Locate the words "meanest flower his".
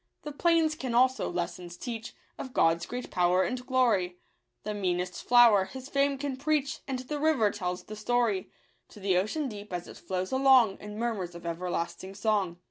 4.73-5.89